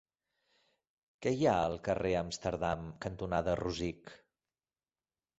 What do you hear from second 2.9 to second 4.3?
cantonada Rosic?